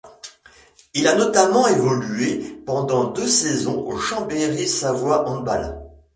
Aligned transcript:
Il 0.95 1.07
a 1.07 1.13
notamment 1.13 1.67
évolué 1.67 2.37
pendant 2.65 3.11
deux 3.11 3.27
saisons 3.27 3.85
au 3.85 3.97
Chambéry 3.99 4.67
Savoie 4.67 5.29
Handball. 5.29 5.79